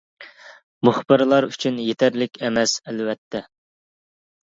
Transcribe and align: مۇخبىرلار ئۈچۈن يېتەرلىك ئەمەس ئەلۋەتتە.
مۇخبىرلار 0.89 1.47
ئۈچۈن 1.51 1.79
يېتەرلىك 1.91 2.43
ئەمەس 2.47 2.77
ئەلۋەتتە. 2.83 3.47